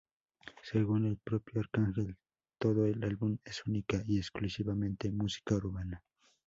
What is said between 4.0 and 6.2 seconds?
y exclusivamente música urbana.